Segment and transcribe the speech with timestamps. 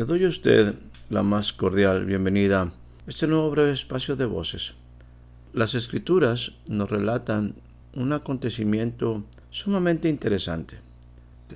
[0.00, 0.76] Le doy a usted
[1.10, 2.72] la más cordial bienvenida a
[3.06, 4.74] este nuevo breve espacio de voces.
[5.52, 7.56] Las escrituras nos relatan
[7.92, 10.78] un acontecimiento sumamente interesante.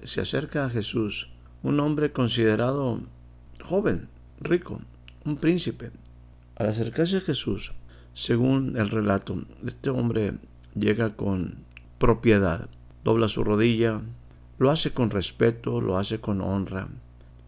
[0.03, 1.31] Se acerca a Jesús,
[1.63, 3.01] un hombre considerado
[3.63, 4.09] joven,
[4.43, 4.83] rico,
[5.25, 5.91] un príncipe.
[6.57, 7.73] Al acercarse a Jesús,
[8.13, 10.35] según el relato, este hombre
[10.75, 11.65] llega con
[11.97, 12.69] propiedad,
[13.05, 14.03] dobla su rodilla,
[14.59, 16.89] lo hace con respeto, lo hace con honra,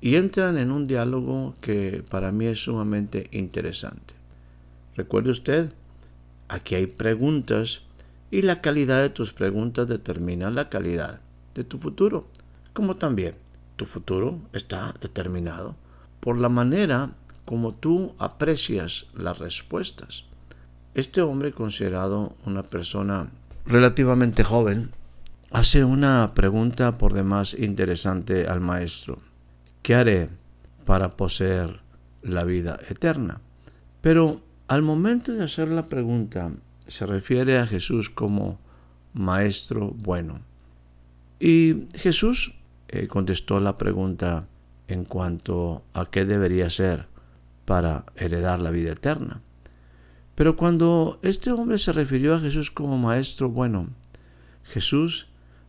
[0.07, 4.15] y entran en un diálogo que para mí es sumamente interesante.
[4.95, 5.73] Recuerde usted,
[6.47, 7.83] aquí hay preguntas
[8.31, 11.19] y la calidad de tus preguntas determina la calidad
[11.57, 12.29] de tu futuro,
[12.73, 13.35] como también
[13.75, 15.75] tu futuro está determinado
[16.21, 17.11] por la manera
[17.45, 20.27] como tú aprecias las respuestas.
[20.95, 23.31] Este hombre, considerado una persona
[23.65, 24.93] relativamente joven,
[25.51, 29.26] hace una pregunta por demás interesante al maestro.
[29.87, 30.31] ¿Qué haré
[30.85, 31.79] para poseer
[32.21, 33.41] la vida eterna?
[34.01, 36.51] Pero al momento de hacer la pregunta,
[36.89, 38.59] se refiere a Jesús como
[39.13, 40.41] maestro bueno.
[41.39, 42.53] Y Jesús
[42.89, 44.49] eh, contestó la pregunta
[44.89, 47.07] en cuanto a qué debería ser
[47.65, 49.41] para heredar la vida eterna.
[50.35, 53.91] Pero cuando este hombre se refirió a Jesús como maestro bueno,
[54.65, 55.29] Jesús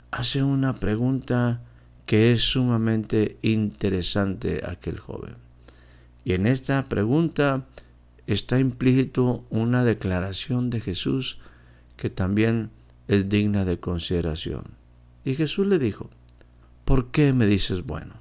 [0.10, 1.62] hace una pregunta
[2.08, 5.36] que es sumamente interesante aquel joven.
[6.24, 7.66] Y en esta pregunta
[8.26, 11.38] está implícito una declaración de Jesús
[11.98, 12.72] que también
[13.10, 14.64] es digna de consideración.
[15.26, 16.10] Y Jesús le dijo,
[16.86, 18.16] ¿por qué me dices bueno?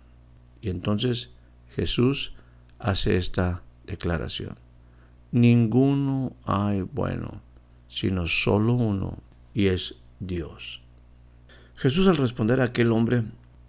[0.61, 1.31] Y entonces
[1.77, 2.33] Jesús
[2.81, 4.57] hace esta declaración.
[5.31, 7.41] Ninguno hay bueno,
[7.89, 9.19] sino solo uno,
[9.55, 10.83] y es Dios.
[11.77, 13.23] Jesús al responder a aquel hombre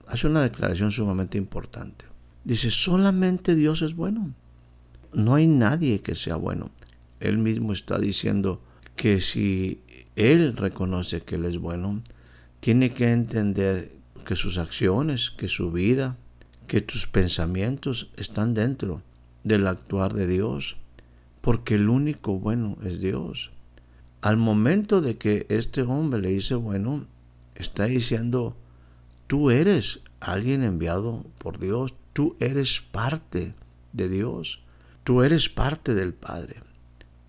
[0.07, 2.05] hace una declaración sumamente importante.
[2.43, 4.33] Dice, solamente Dios es bueno.
[5.13, 6.69] No hay nadie que sea bueno.
[7.19, 8.61] Él mismo está diciendo
[8.95, 9.81] que si
[10.15, 12.01] Él reconoce que Él es bueno,
[12.59, 13.91] tiene que entender
[14.25, 16.17] que sus acciones, que su vida,
[16.67, 19.01] que tus pensamientos están dentro
[19.43, 20.77] del actuar de Dios,
[21.41, 23.51] porque el único bueno es Dios.
[24.21, 27.05] Al momento de que este hombre le dice bueno,
[27.55, 28.55] está diciendo,
[29.27, 33.53] Tú eres alguien enviado por Dios, tú eres parte
[33.91, 34.61] de Dios,
[35.03, 36.55] tú eres parte del Padre.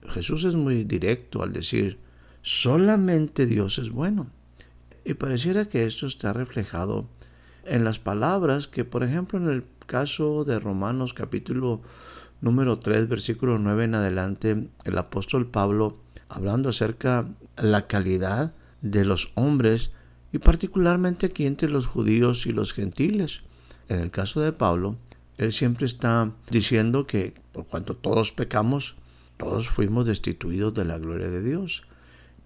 [0.08, 1.98] Jesús es muy directo al decir,
[2.42, 4.28] solamente Dios es bueno.
[5.04, 7.08] Y pareciera que esto está reflejado
[7.64, 11.82] en las palabras que, por ejemplo, en el caso de Romanos capítulo
[12.40, 15.98] número 3, versículo 9 en adelante, el apóstol Pablo,
[16.28, 17.26] hablando acerca
[17.56, 19.90] de la calidad de los hombres,
[20.32, 23.42] y particularmente aquí entre los judíos y los gentiles.
[23.88, 24.96] En el caso de Pablo,
[25.38, 28.96] él siempre está diciendo que por cuanto todos pecamos,
[29.36, 31.84] todos fuimos destituidos de la gloria de Dios.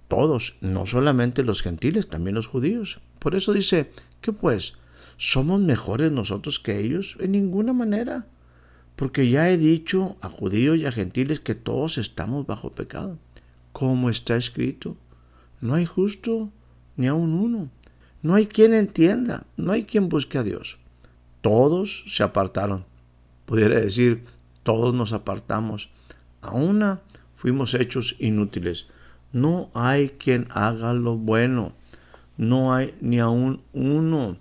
[0.09, 3.01] Todos, no solamente los gentiles, también los judíos.
[3.19, 4.75] Por eso dice, ¿qué pues?
[5.17, 7.17] ¿Somos mejores nosotros que ellos?
[7.19, 8.27] En ninguna manera.
[8.95, 13.19] Porque ya he dicho a judíos y a gentiles que todos estamos bajo pecado.
[13.73, 14.97] Como está escrito,
[15.63, 16.53] no hay justo
[16.97, 17.71] ni aun uno.
[18.23, 20.79] No hay quien entienda, no hay quien busque a Dios.
[21.41, 22.85] Todos se apartaron.
[23.47, 24.25] Pudiera decir,
[24.63, 25.91] todos nos apartamos.
[26.41, 27.01] A una
[27.37, 28.89] fuimos hechos inútiles.
[29.33, 31.73] No hay quien haga lo bueno.
[32.37, 34.37] No hay ni aun uno.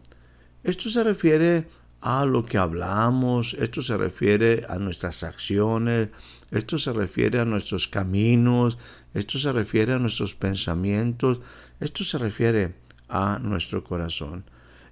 [0.63, 1.67] Esto se refiere
[2.01, 6.09] a lo que hablamos, esto se refiere a nuestras acciones,
[6.49, 8.77] esto se refiere a nuestros caminos,
[9.13, 11.41] esto se refiere a nuestros pensamientos,
[11.81, 12.75] esto se refiere
[13.09, 14.45] a nuestro corazón.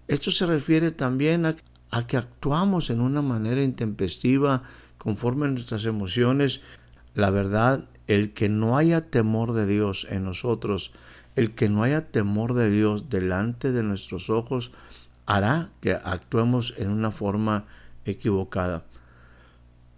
[0.07, 1.55] Esto se refiere también a,
[2.07, 4.63] que actuamos en una manera intempestiva
[4.97, 6.61] conforme a nuestras emociones.
[7.13, 10.91] La verdad, el que no haya temor de Dios en nosotros,
[11.35, 14.71] el que no haya temor de Dios delante de nuestros ojos,
[15.27, 17.65] hará que actuemos en una forma
[18.03, 18.83] equivocada.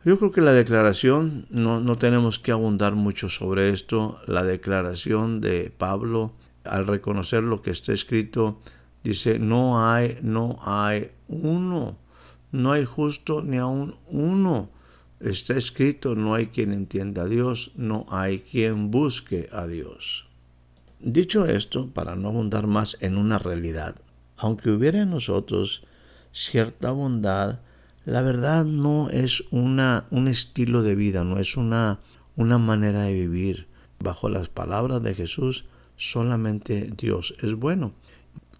[0.03, 5.39] Yo creo que la declaración, no, no tenemos que abundar mucho sobre esto, la declaración
[5.39, 8.59] de Pablo al reconocer lo que está escrito,
[9.03, 11.97] dice, no hay, no hay uno,
[12.51, 14.69] no hay justo ni aún uno.
[15.19, 20.27] Está escrito, no hay quien entienda a Dios, no hay quien busque a Dios.
[20.99, 23.95] Dicho esto, para no abundar más en una realidad,
[24.37, 25.83] aunque hubiera en nosotros
[26.31, 27.59] cierta bondad,
[28.05, 31.99] la verdad no es una, un estilo de vida, no es una,
[32.35, 33.67] una manera de vivir.
[33.99, 35.65] Bajo las palabras de Jesús,
[35.95, 37.93] solamente Dios es bueno.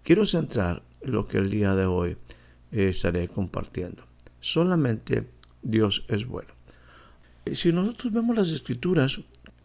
[0.02, 2.16] Quiero centrar en lo que el día de hoy
[2.70, 4.04] eh, estaré compartiendo.
[4.40, 5.28] Solamente
[5.62, 6.54] Dios es bueno.
[7.52, 9.20] Si nosotros vemos las escrituras,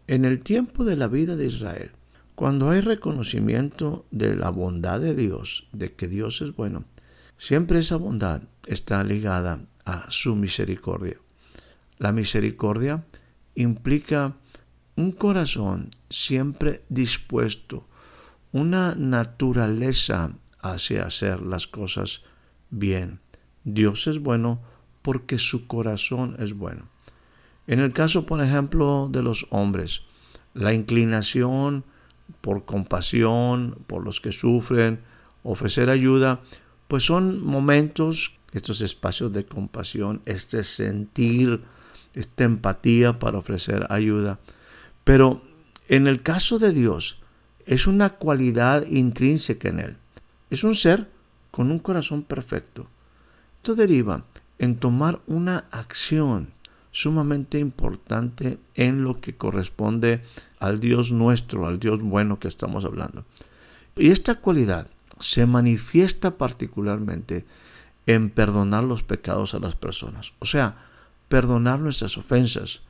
[0.08, 1.92] en el tiempo de la vida de Israel,
[2.36, 6.86] cuando hay reconocimiento de la bondad de Dios, de que Dios es bueno,
[7.38, 11.18] siempre esa bondad está ligada a su misericordia.
[11.98, 13.04] La misericordia
[13.56, 14.36] implica
[14.98, 17.86] un corazón siempre dispuesto,
[18.52, 22.24] una naturaleza hacia hacer las cosas
[22.72, 23.20] bien.
[23.64, 24.60] Dios es bueno
[25.04, 26.90] porque su corazón es bueno.
[27.68, 30.02] En el caso, por ejemplo, de los hombres,
[30.54, 31.84] la inclinación
[32.42, 35.00] por compasión, por los que sufren,
[35.44, 36.42] ofrecer ayuda,
[36.88, 41.62] pues son momentos, estos espacios de compasión, este sentir,
[42.16, 44.40] esta empatía para ofrecer ayuda.
[45.08, 45.42] Pero
[45.88, 47.18] en el caso de Dios,
[47.66, 49.98] es una cualidad intrínseca en Él.
[50.50, 51.10] Es un ser
[51.50, 52.88] con un corazón perfecto.
[53.56, 54.26] Esto deriva
[54.60, 56.50] en tomar una acción
[56.92, 60.24] sumamente importante en lo que corresponde
[60.60, 63.24] al Dios nuestro, al Dios bueno que estamos hablando.
[63.96, 64.88] Y esta cualidad
[65.22, 67.46] se manifiesta particularmente
[68.08, 70.34] en perdonar los pecados a las personas.
[70.40, 70.76] O sea,
[71.30, 72.82] perdonar nuestras ofensas,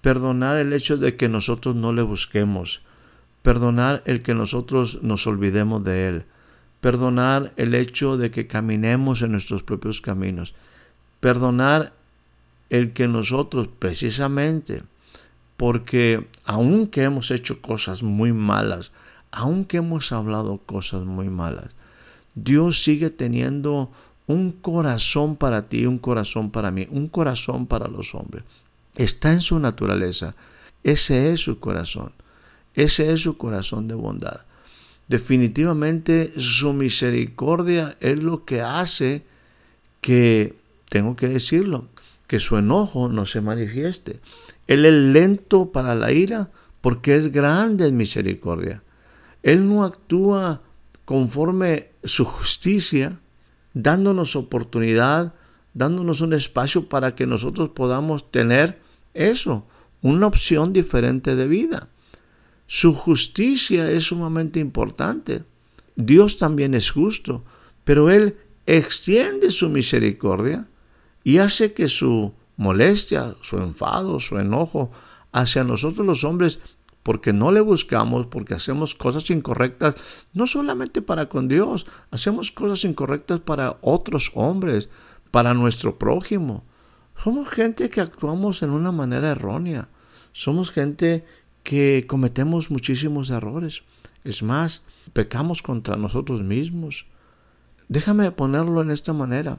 [0.00, 2.82] perdonar el hecho de que nosotros no le busquemos,
[3.42, 6.24] perdonar el que nosotros nos olvidemos de Él,
[6.80, 10.54] perdonar el hecho de que caminemos en nuestros propios caminos,
[11.20, 11.92] perdonar
[12.70, 14.82] el que nosotros precisamente,
[15.56, 18.92] porque aunque hemos hecho cosas muy malas,
[19.30, 21.70] aunque hemos hablado cosas muy malas,
[22.34, 23.90] Dios sigue teniendo
[24.26, 28.44] un corazón para ti, un corazón para mí, un corazón para los hombres.
[28.98, 30.34] Está en su naturaleza.
[30.82, 32.12] Ese es su corazón.
[32.74, 34.40] Ese es su corazón de bondad.
[35.06, 39.22] Definitivamente su misericordia es lo que hace
[40.00, 40.56] que,
[40.88, 41.86] tengo que decirlo,
[42.26, 44.18] que su enojo no se manifieste.
[44.66, 46.50] Él es lento para la ira
[46.80, 48.82] porque es grande en misericordia.
[49.44, 50.60] Él no actúa
[51.04, 53.20] conforme su justicia,
[53.74, 55.34] dándonos oportunidad,
[55.72, 58.87] dándonos un espacio para que nosotros podamos tener
[59.18, 59.66] eso,
[60.02, 61.88] una opción diferente de vida.
[62.66, 65.44] Su justicia es sumamente importante.
[65.96, 67.44] Dios también es justo,
[67.84, 68.36] pero Él
[68.66, 70.68] extiende su misericordia
[71.24, 74.90] y hace que su molestia, su enfado, su enojo
[75.32, 76.60] hacia nosotros los hombres,
[77.02, 79.96] porque no le buscamos, porque hacemos cosas incorrectas,
[80.34, 84.90] no solamente para con Dios, hacemos cosas incorrectas para otros hombres,
[85.30, 86.64] para nuestro prójimo.
[87.22, 89.88] Somos gente que actuamos en una manera errónea.
[90.32, 91.24] Somos gente
[91.64, 93.82] que cometemos muchísimos errores.
[94.24, 94.82] Es más,
[95.12, 97.06] pecamos contra nosotros mismos.
[97.88, 99.58] Déjame ponerlo en esta manera.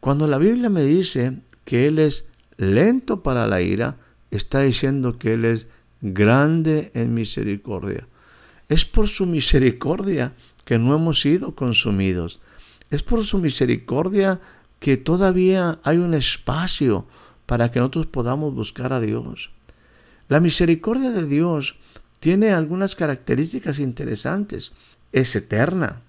[0.00, 3.96] Cuando la Biblia me dice que Él es lento para la ira,
[4.30, 5.68] está diciendo que Él es
[6.00, 8.06] grande en misericordia.
[8.68, 10.34] Es por su misericordia
[10.64, 12.40] que no hemos sido consumidos.
[12.90, 14.40] Es por su misericordia
[14.82, 17.06] que todavía hay un espacio
[17.46, 19.52] para que nosotros podamos buscar a Dios.
[20.26, 21.76] La misericordia de Dios
[22.18, 24.72] tiene algunas características interesantes.
[25.12, 26.00] Es eterna,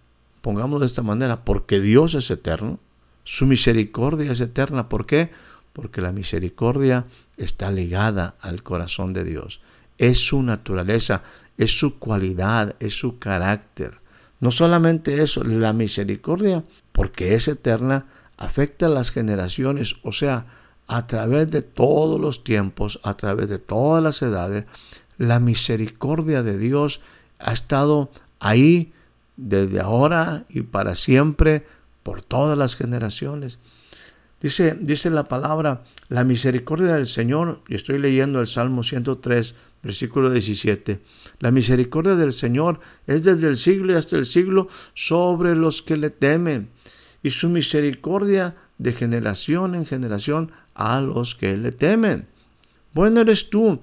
[0.41, 2.79] pongamos de esta manera, porque Dios es eterno.
[3.23, 4.89] Su misericordia es eterna.
[4.89, 5.29] ¿Por qué?
[5.71, 7.05] Porque la misericordia
[7.37, 9.61] está ligada al corazón de Dios.
[9.99, 11.21] Es su naturaleza,
[11.59, 13.99] es su cualidad, es su carácter.
[14.39, 20.45] No solamente eso, la misericordia, porque es eterna, afecta a las generaciones, o sea,
[20.87, 24.65] a través de todos los tiempos, a través de todas las edades,
[25.17, 27.01] la misericordia de Dios
[27.39, 28.93] ha estado ahí
[29.37, 31.65] desde ahora y para siempre
[32.03, 33.59] por todas las generaciones.
[34.41, 40.29] Dice, dice la palabra, la misericordia del Señor, y estoy leyendo el Salmo 103, versículo
[40.29, 40.99] 17,
[41.39, 45.95] la misericordia del Señor es desde el siglo y hasta el siglo sobre los que
[45.95, 46.69] le temen,
[47.23, 52.27] y su misericordia de generación en generación a los que le temen.
[52.93, 53.79] Bueno eres tú.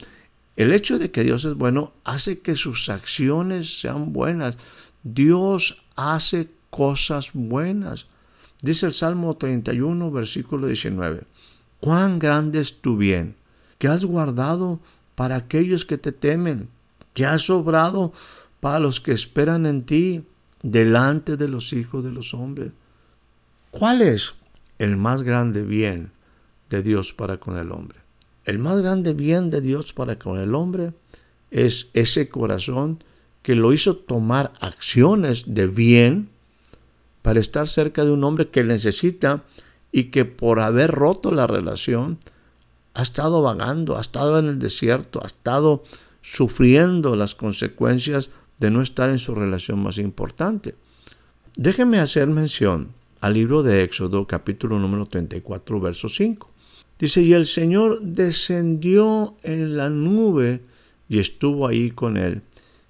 [0.56, 4.58] El hecho de que Dios es bueno hace que sus acciones sean buenas.
[5.02, 8.06] Dios hace cosas buenas.
[8.62, 11.22] Dice el Salmo 31, versículo 19.
[11.80, 13.36] Cuán grande es tu bien,
[13.78, 14.80] que has guardado
[15.14, 16.68] para aquellos que te temen,
[17.14, 18.12] que has obrado
[18.60, 20.24] para los que esperan en ti,
[20.62, 22.72] delante de los hijos de los hombres.
[23.70, 24.34] ¿Cuál es
[24.78, 26.10] el más grande bien
[26.70, 27.98] de Dios para con el hombre?
[28.44, 30.92] El más grande bien de Dios para con el hombre
[31.52, 33.04] es ese corazón
[33.42, 36.30] que lo hizo tomar acciones de bien
[37.22, 39.44] para estar cerca de un hombre que necesita
[39.92, 42.18] y que por haber roto la relación
[42.94, 45.84] ha estado vagando, ha estado en el desierto, ha estado
[46.22, 50.74] sufriendo las consecuencias de no estar en su relación más importante.
[51.56, 56.50] Déjenme hacer mención al libro de Éxodo capítulo número 34 verso 5.
[56.98, 60.60] Dice, y el Señor descendió en la nube
[61.08, 62.42] y estuvo ahí con él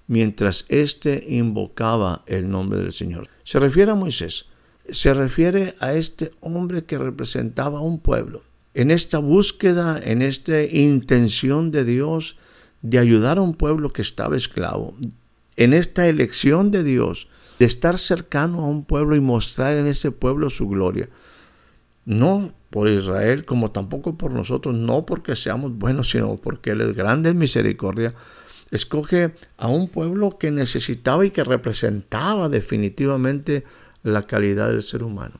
[0.07, 3.29] mientras éste invocaba el nombre del Señor.
[3.43, 4.45] Se refiere a Moisés,
[4.89, 8.43] se refiere a este hombre que representaba a un pueblo.
[8.73, 12.37] En esta búsqueda, en esta intención de Dios
[12.81, 14.95] de ayudar a un pueblo que estaba esclavo,
[15.55, 17.27] en esta elección de Dios
[17.61, 21.09] de estar cercano a un pueblo y mostrar en ese pueblo su gloria.
[22.05, 26.95] No por Israel como tampoco por nosotros, no porque seamos buenos, sino porque Él es
[26.95, 28.15] grande en misericordia,
[28.71, 33.63] escoge a un pueblo que necesitaba y que representaba definitivamente
[34.01, 35.35] la calidad del ser humano.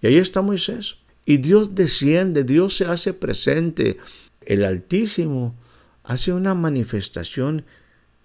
[0.00, 0.96] Y ahí está Moisés.
[1.26, 3.98] Y Dios desciende, Dios se hace presente.
[4.40, 5.54] El Altísimo
[6.02, 7.66] hace una manifestación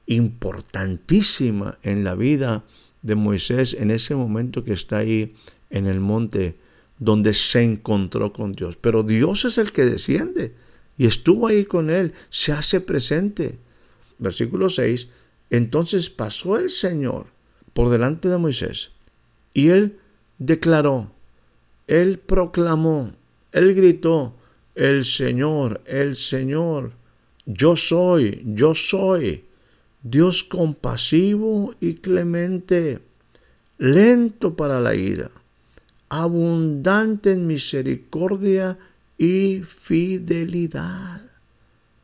[0.06, 2.64] importantísima en la vida
[3.04, 5.36] de Moisés en ese momento que está ahí
[5.70, 6.56] en el monte
[6.98, 8.78] donde se encontró con Dios.
[8.80, 10.54] Pero Dios es el que desciende
[10.98, 13.58] y estuvo ahí con él, se hace presente
[14.20, 15.10] versículo 6,
[15.50, 17.28] entonces pasó el Señor
[17.74, 18.92] por delante de Moisés
[19.54, 20.00] y él
[20.40, 21.12] declaró,
[21.88, 23.14] él proclamó,
[23.52, 24.36] él gritó,
[24.76, 26.94] el Señor, el Señor,
[27.46, 29.44] yo soy, yo soy,
[30.04, 33.00] Dios compasivo y clemente,
[33.78, 35.32] lento para la ira,
[36.10, 38.78] abundante en misericordia
[39.18, 41.22] y fidelidad.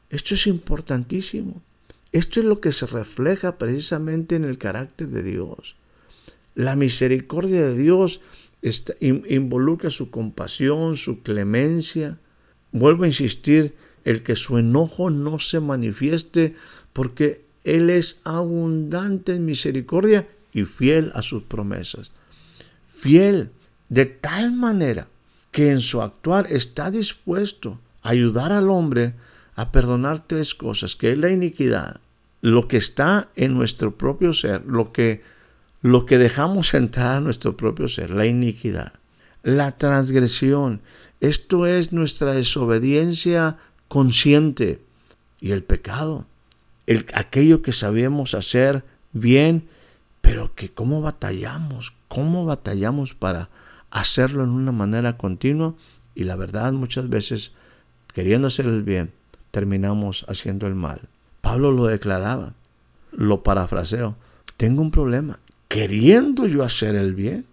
[0.09, 1.61] Esto es importantísimo.
[2.11, 5.75] Esto es lo que se refleja precisamente en el carácter de Dios.
[6.55, 8.21] La misericordia de Dios
[9.01, 12.17] involucra su compasión, su clemencia.
[12.71, 13.75] Vuelvo a insistir,
[14.05, 16.55] el que su enojo no se manifieste
[16.93, 22.11] porque Él es abundante en misericordia y fiel a sus promesas.
[22.97, 23.51] Fiel
[23.89, 25.07] de tal manera
[25.51, 29.13] que en su actuar está dispuesto a ayudar al hombre
[29.55, 31.99] a perdonar tres cosas, que es la iniquidad,
[32.41, 35.21] lo que está en nuestro propio ser, lo que,
[35.81, 38.93] lo que dejamos entrar a nuestro propio ser, la iniquidad,
[39.43, 40.81] la transgresión,
[41.19, 43.57] esto es nuestra desobediencia
[43.87, 44.81] consciente
[45.41, 46.25] y el pecado,
[46.89, 49.67] el, aquello que sabemos hacer bien,
[50.21, 53.49] pero que cómo batallamos, cómo batallamos para
[53.91, 55.75] hacerlo en una manera continua
[56.15, 57.51] y la verdad muchas veces
[58.13, 59.11] queriendo hacer el bien
[59.51, 61.01] terminamos haciendo el mal.
[61.41, 62.53] Pablo lo declaraba,
[63.11, 64.15] lo parafraseo,
[64.57, 65.39] tengo un problema.
[65.67, 67.45] Queriendo yo hacer el bien,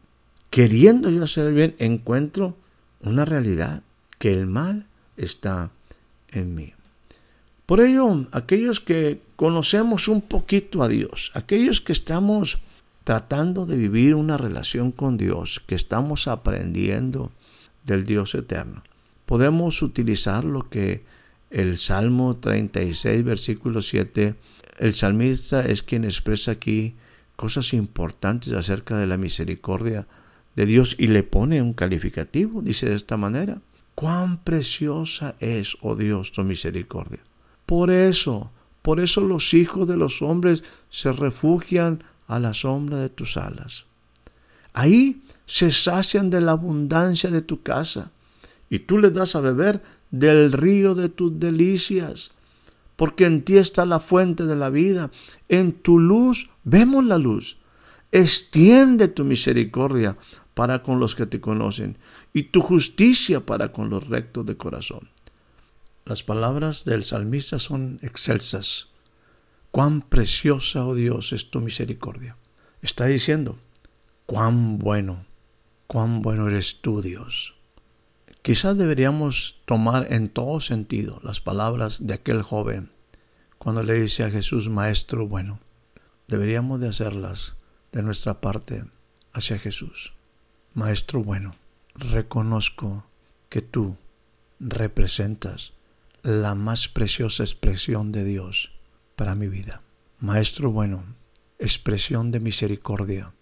[0.51, 2.57] queriendo yo hacer el bien, encuentro
[3.01, 3.83] una realidad,
[4.19, 5.71] que el mal está
[6.31, 6.73] en mí.
[7.67, 12.59] Por ello, aquellos que conocemos un poquito a Dios, aquellos que estamos
[13.03, 17.33] tratando de vivir una relación con Dios, que estamos aprendiendo
[17.85, 18.85] del Dios eterno,
[19.27, 21.03] podemos utilizar lo que
[21.51, 24.37] el Salmo 36, versículo 7,
[24.79, 26.95] el salmista es quien expresa aquí
[27.35, 30.07] cosas importantes acerca de la misericordia
[30.55, 33.61] de Dios y le pone un calificativo, dice de esta manera,
[33.97, 37.21] cuán preciosa es, oh Dios, tu misericordia.
[37.67, 38.51] Por eso,
[38.83, 43.85] por eso los hijos de los hombres se refugian a la sombra de tus alas.
[44.73, 48.11] Ahí se sacian de la abundancia de tu casa
[48.71, 52.33] y tú les das a beber del río de tus delicias,
[52.97, 55.11] porque en ti está la fuente de la vida.
[55.49, 57.59] En tu luz vemos la luz.
[58.13, 60.17] Extiende tu misericordia
[60.55, 61.99] para con los que te conocen
[62.33, 65.09] y tu justicia para con los rectos de corazón.
[66.07, 68.89] Las palabras del salmista son excelsas.
[69.71, 72.39] Cuán preciosa, oh Dios, es tu misericordia.
[72.81, 73.59] Está diciendo,
[74.25, 75.27] cuán bueno,
[75.87, 77.57] cuán bueno eres tú, Dios
[78.47, 82.93] Quizás deberíamos tomar en todo sentido las palabras de aquel joven
[83.59, 85.59] cuando le dice a Jesús, Maestro bueno.
[86.29, 87.57] Deberíamos de hacerlas
[87.91, 88.85] de nuestra parte
[89.33, 90.13] hacia Jesús.
[90.75, 91.57] Maestro bueno,
[91.97, 93.05] reconozco
[93.49, 93.97] que tú
[94.61, 95.73] representas
[96.27, 98.73] la más preciosa expresión de Dios
[99.15, 99.83] para mi vida.
[100.19, 101.05] Maestro bueno,
[101.61, 103.33] expresión de misericordia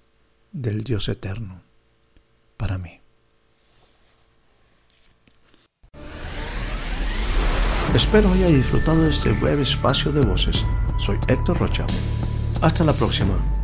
[0.53, 1.63] del Dios eterno
[2.59, 3.01] para mí.
[7.95, 10.67] Espero haya disfrutado de este breve espacio de voces.
[10.99, 11.87] Soy Héctor Rocha.
[12.61, 13.64] Hasta la próxima.